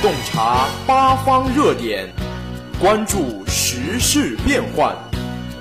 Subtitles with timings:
[0.00, 2.08] 洞察八方热点，
[2.80, 4.96] 关注时事变幻。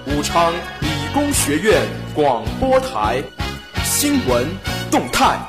[0.05, 1.81] 武昌理工学院
[2.13, 3.19] 广播台
[3.83, 4.47] 新闻
[4.91, 5.39] 动态。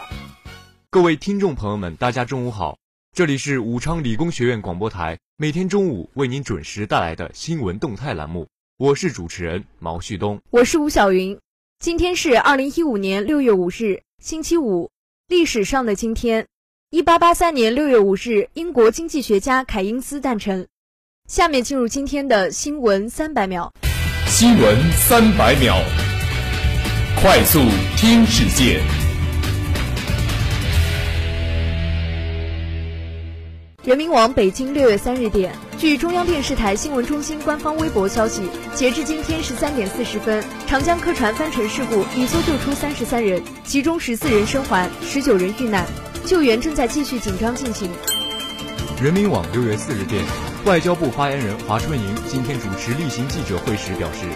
[0.89, 2.79] 各位听众朋友们，大家中午好，
[3.13, 8.49] 这里是武昌理工学院广播台每天中午为您准时带来的新闻动态栏目，
[8.79, 11.39] 我是主持人毛旭东，我是吴晓云。
[11.79, 14.91] 今天是二零一五年六月五日，星期五，
[15.29, 16.47] 历史上的今天，
[16.91, 20.69] 一八八三年六月五日，英国经济学家凯因斯诞辰。
[21.29, 23.71] 下面进入今天的新闻三百秒。
[24.27, 25.77] 新闻三百秒，
[27.21, 27.61] 快速
[27.99, 28.81] 听世界。
[33.85, 45.87] 人民网北京六月三日电，据中央电视台新闻中心官方微博消息，截至今天十三点四十分，长江客船翻沉事故已搜救出三十三人，其中十四人生还，十九人遇难，
[46.29, 47.89] 救援正在继续紧张进行。
[49.03, 50.23] 人民网六月四日电，
[50.67, 54.27] 外交部发言人华春莹今天主持例行记者会时表示，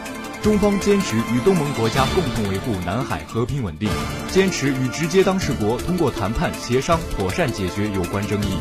[0.42, 3.90] 中方坚持与东盟国家共同维护南海和平稳定，
[4.30, 8.56] 坚持与直接当事国通过谈判协商妥善解决有关争议。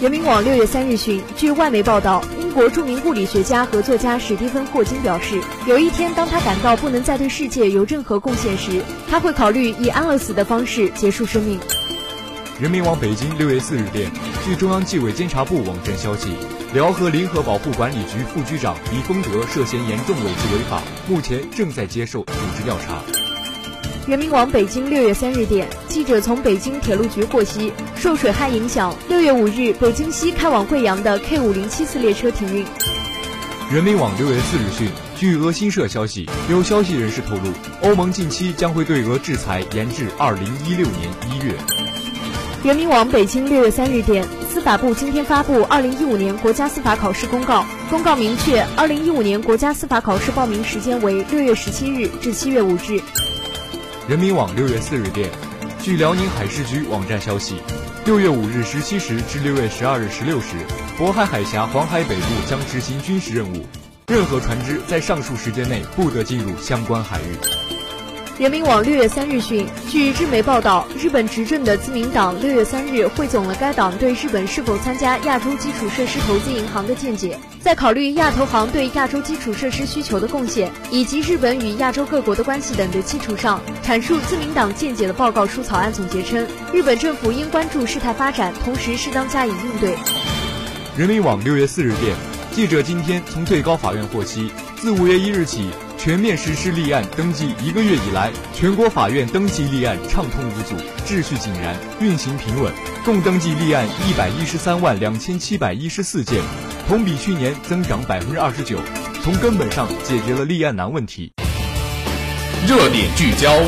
[0.00, 11.60] 人民网六月三日讯，据外媒报道，英国著名物理学家和作家史蒂芬·霍金表示，有一天当他感到不能再对世界有任何贡献时，他会考虑以安乐死的方式结束生命。
[12.60, 14.08] 人民网北京六月四日电，
[14.44, 16.36] 据中央纪委监察部网站消息，
[16.72, 23.02] 辽河林河保护管理局副局长李丰德涉嫌严重违纪违法，目前正在接受组织调查。
[24.06, 32.64] 人民网北京六月三日电，记者从北京铁路局获悉，受水害影响，六月五日北京西开往贵阳的 K 五零七次列车停运。
[33.68, 41.52] 人民网六月四日讯，据俄新社消息，有消息人士透露，欧盟近期将会对俄制裁延至二零一六年一月。
[42.64, 53.02] 人民网北京六月三日电，司法部今天发布二零一五年国家司法考试公告，公告明确，二零一五年国家司法考试报名时间为六月十七日至七月五日。
[54.08, 55.28] 人民网六月四日电，
[55.82, 57.56] 据辽宁海事局网站消息，
[58.06, 60.56] 六月五日十七时至六月十二日十六时，
[60.98, 63.66] 渤海海峡黄海北部将执行军事任务，
[64.06, 67.36] 任何船只在上述时间内不得进入相关海域。
[68.36, 89.94] 人民网六月三日讯，据日媒报道，日本执政的自民党六月三日汇总了该党对日本是否参加亚洲基础设施投资银行的见解，在考虑亚投行对亚洲基础设施需求的贡献，以及日本与亚洲各国的关系等的基础上，阐述自民党见解的报告书草案总结称，日本政府应关注事态发展，同时适当加以应对。
[90.96, 92.16] 人民网六月四日电，
[92.50, 95.70] 记者今天从最高法院获悉，自五月一日起。
[96.04, 100.76] 全面实施立案登记一个月以来，全国法院登记立案畅通无阻，
[101.06, 102.70] 秩序井然，运行平稳，
[103.06, 106.42] 共登记立案一百一十三万两千七百一十四件，
[106.86, 108.78] 同比去年增长百分之二十九，
[109.22, 111.32] 从根本上解决了立案难问题。
[112.68, 113.58] 热点聚焦，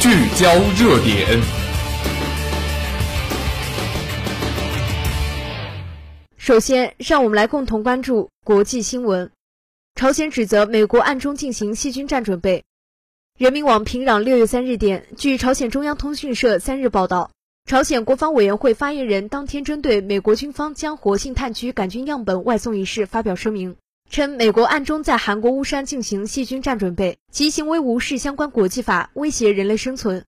[0.00, 1.40] 聚焦热点。
[6.36, 9.30] 首先，让我们来共同关注国际新闻。
[10.00, 12.64] 朝鲜指责美国暗中进行细菌战准备。
[13.36, 17.32] 人民网平壤六月三日电，据朝鲜中央通讯社三日报道，
[17.66, 23.76] 朝鲜国防委员会发言人当天针对美国军方将活性炭疽杆菌样本外送一事发表声明，
[24.08, 30.24] 称美国暗中在韩国巫山进行细菌战准备，其行为无视相关国际法，威胁人类生存。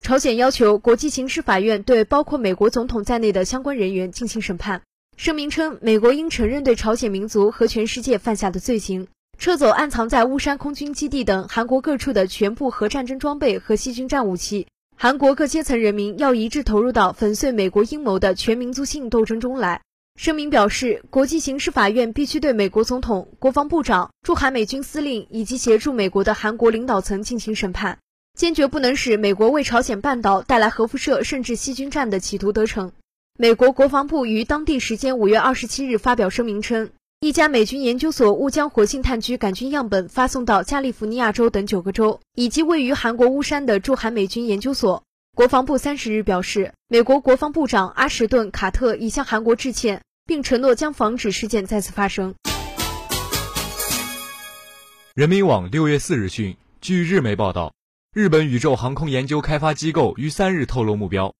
[0.00, 4.80] 朝鲜要求国际刑事法院对包括美国总统在内的相关人员进行审判。
[5.22, 9.06] 声明称，美国应承认对朝鲜民族和全世界犯下的罪行，
[9.38, 14.66] 撤走暗藏在巫山空军基地等韩国各处的全部核战争装备和细菌战武器。
[14.96, 19.82] 韩国各阶层人民要一致投入到粉碎美国阴谋的全民族性斗争中来。
[20.18, 27.98] 声明表示，国际刑事法院必须对美国总统、国防部长、驻韩美军司令以及协助美国的韩国领导层进行审判，
[28.38, 32.92] 坚决不能使美国为朝鲜半岛带来核辐射甚至细菌战的企图得逞。
[33.42, 45.04] 美国国防部于当地时间五月二十七日发表声明称，一家美军研究所误将活性炭疽杆菌样本发送到加利福尼亚州等九个州，以及位于韩国巫山的驻韩美军研究所。
[45.34, 52.34] 国防部三十日表示，美国国防部长阿什顿·卡特已向韩国致歉，并承诺将防止事件再次发生。
[55.14, 57.72] 人民网六月四日讯，据日媒报道，
[58.12, 61.32] 日本宇宙航空研究开发机构于三日透露目标。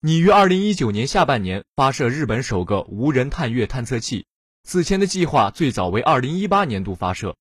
[0.00, 4.24] 拟于二零一九年下半年发射日本首个无人探月探测器，
[4.62, 7.34] 此前的计划最早为二零一八年度发射，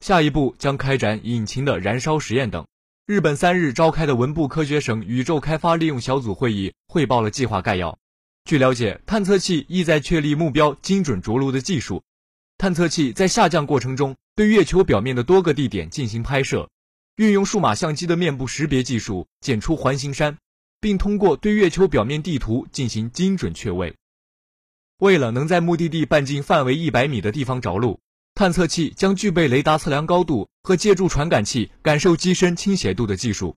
[0.00, 2.66] 下一步将开展引擎的燃烧实验等。
[3.06, 7.98] 日本三日召开的文部科学省宇宙开发利用小组会议汇报了计划概要。
[8.44, 12.02] 据了解，探测器意在确立目标精准着陆的技术。
[12.58, 16.68] 探测器在下降过程中，对月球表面的多个地点进行拍摄，
[17.16, 20.36] 运用数码相机的面部识别技术检出环形山，
[20.82, 23.94] 并通过对月球表面地图进行精准确位。
[24.98, 28.00] 为了能在目的地半径范围一百米的地方着陆，
[28.34, 33.54] 探测器将具备雷达测量高度和借助传感器感受机身倾斜度的技术。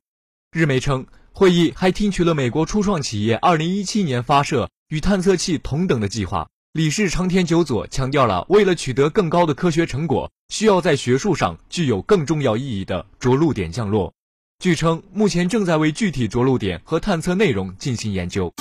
[0.51, 6.47] 日媒称，会议还听取了美国初创企业2017年发射与探测器同等的计划。
[6.73, 14.13] 理事长田久佐强调了，为了取得更高的科学成果，需要在学术上具有更重要意义的着陆点降落。
[14.59, 18.51] 据称，目前正在为具体着陆点和探测内容进行研究。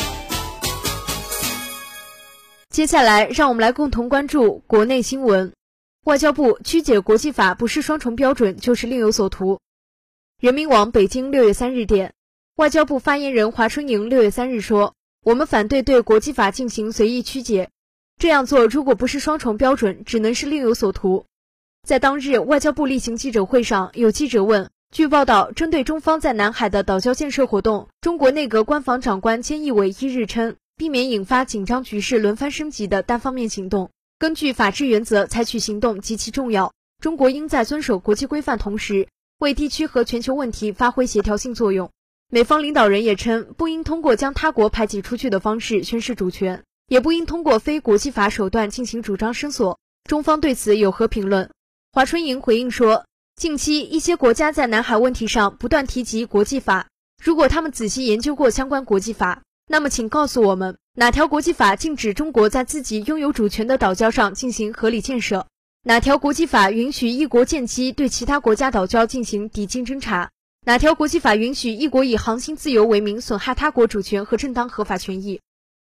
[2.69, 5.53] 接下来，让我们来共同关注国内新闻。
[6.05, 9.61] 外交部曲解国际法不是双重标准，就是另有所图。
[10.41, 12.13] 人民网北京六月三日电，
[12.57, 14.95] 外交部发言人华春莹六月三日说
[15.25, 17.71] ：“我们反对对国际法进行随意曲解，
[18.19, 21.25] 这样做如果不是双重标准，只能是另有所图。”
[21.87, 36.73] 在当日外交部例行记者会上，有记者问：“据报道，针对中方在南海的岛礁建设活动，中国内阁官房长官菅义伟一日称，避免引发紧张局势轮番升级的单方面行动，根据法治原则采取行动极其重要。
[37.03, 39.09] 中国应在遵守国际规范同时。”
[39.39, 41.91] 为地区和全球问题发挥协调性作用。
[42.31, 49.81] 美方领导人也称，不应通过将他国排挤出去的方式宣示主权，也不应通过非国际法手段进行主张申索。
[50.05, 51.51] 中方对此有何评论？
[51.93, 53.05] 华春莹回应说，
[53.37, 56.87] 近期一些国家在南海问题上不断提及国际法，
[57.23, 65.47] 如果他们仔细研究过相关国际法，那么请告诉我们，哪条国际法禁止中国在自己拥有主权的岛礁上进行合理建设？
[65.83, 70.31] 哪条国际法允许一国舰机对其他国家岛礁进行抵近侦察？
[70.65, 75.41] 哪条国际法允许一国以航行自由为名损害他国主权和正当合法权益？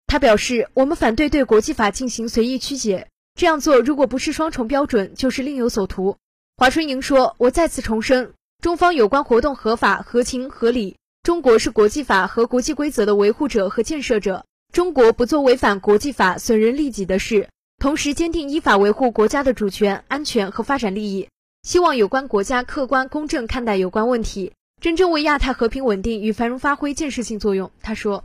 [0.07, 6.18] 他表示，我们反对对国际法进行随意曲解，这样做如果不是双重标准，就是另有所图。
[6.57, 8.31] 华春莹说：“我再次重申，
[8.62, 10.96] 中方有关活动合法、合情、合理。
[11.22, 21.28] 中国是国际法和国际规则的维护者和建设者，中国不做违反国际法、损人利己的事。”同时，坚定依法维护国家的主权、安全和发展利益。
[21.63, 27.69] 希望有关国家客观公正看待有关问题，真正为亚太和平稳定与繁荣发挥建设性作用。
[27.81, 28.24] 他说。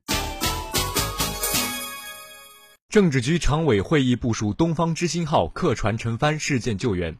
[2.88, 7.16] 政治局常委会议部署东方之星号客船沉帆事件救援。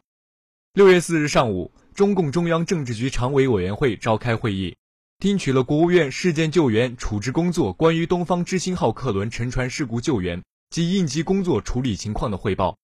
[0.73, 4.77] 六月四日上午，中共中央政治局常委委员会召开会议，
[5.19, 10.41] 听取了国务院事件救援处置工作关于东方之星号客轮沉船事故救援。
[10.69, 12.77] 及应急工作处理情况的汇报，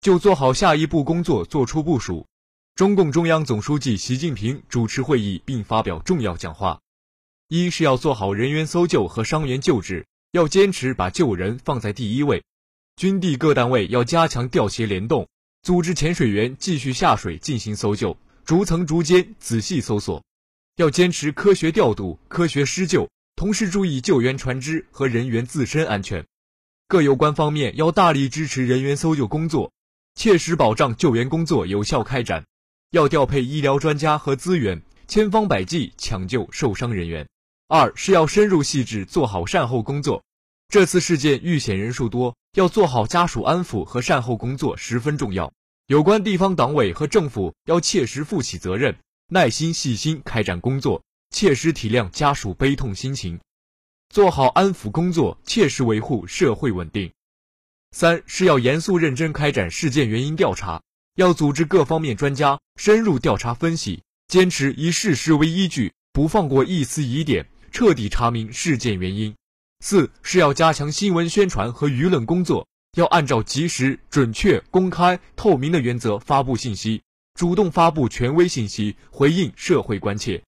[0.00, 2.26] 就做好下一步工作作出部署。
[2.74, 6.80] 中共中央总书记习近平主持会议并发表重要讲话。
[7.46, 12.42] 一是要做好人员搜救和伤员救治，要坚持把救人放在第一位。
[12.96, 15.28] 军地各单位要加强调协联动，
[15.62, 20.24] 组织潜水员继续下水进行搜救，逐层逐间仔细搜索。
[20.74, 26.26] 要坚持科学调度、科学施救，同时注意救援船只和人员自身安全。
[26.88, 29.70] 各有关方面要大力支持人员搜救工作，
[30.16, 32.44] 切实保障救援工作有效开展。
[32.90, 37.28] 要调配医疗专家和资源，千方百计抢救受伤人员。
[37.68, 40.24] 二是要深入细致做好善后工作。
[40.72, 45.52] 这次事件遇险人数多，要做好家属安抚和善后工作十分重要。
[45.86, 48.96] 有关地方党委和政府要切实负起责任，
[49.28, 53.38] 耐心细心开展工作，切实体谅家属悲痛心情。
[54.08, 57.12] 做好安抚工作，切实维护社会稳定。
[57.90, 60.82] 三是要严肃认真开展事件原因调查，
[61.16, 69.34] 要组织各方面专家深入调查分析，坚持以事实为依据，不放过一丝疑点，彻底查明事件原因。
[69.84, 77.02] 四是要加强新闻宣传和舆论工作，要按照及时、准确、公开、透明的原则发布信息，
[77.34, 80.40] 主动发布权威信息，回应社会关切。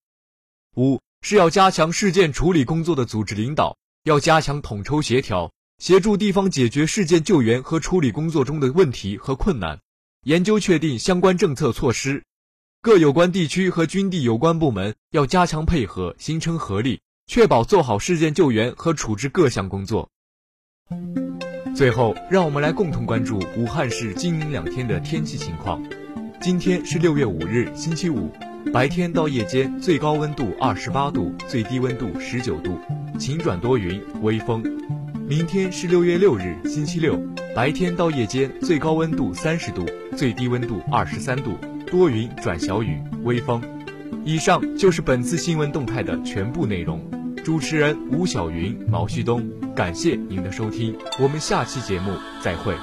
[0.77, 1.01] 五。
[1.27, 9.81] 是要加强事件处理工作的组织领导，要加强统筹协调，协助地方解决事件救援和处理工作中的问题和困难，
[10.25, 12.23] 研究确定相关政策措施。
[12.83, 20.09] 各有关地区和军地有关部门要加强配合，形成合力，确保做好事件救援和处置各项工作。
[21.75, 25.83] 最后，让我们来共同关注武汉市今明两天的天气情况。
[26.41, 28.31] 今天是六月五日，星期五。
[28.73, 32.79] 白天到夜间最高温度二十八度，最低温度十九度，
[33.19, 34.63] 晴转多云，微风。
[35.27, 37.19] 明天是六月六日，星期六，
[37.55, 39.85] 白天到夜间最高温度三十度，
[40.17, 43.63] 最低温度二十三度，多云转小雨，微风。
[44.25, 47.03] 以上就是本次新闻动态的全部内容。
[47.45, 49.47] 主持人吴晓云、毛旭东。
[49.77, 52.75] 感谢您的收听，我们下期节目再会。